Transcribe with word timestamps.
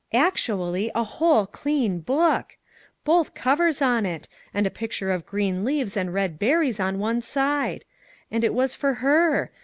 Actually, 0.15 0.89
a 0.95 1.03
whole 1.03 1.45
clean 1.45 1.99
book! 1.99 2.57
Both 3.03 3.35
covers 3.35 3.83
on 3.83 4.03
it, 4.03 4.27
and 4.51 4.65
a 4.65 4.71
picture 4.71 5.11
of 5.11 5.27
green 5.27 5.63
leaves 5.63 5.95
and 5.95 6.11
red 6.11 6.39
berries 6.39 6.79
on 6.79 6.97
one 6.97 7.21
side. 7.21 7.85
And 8.31 8.43
it 8.43 8.55
was 8.55 8.73
for 8.73 8.95
her 8.95 9.51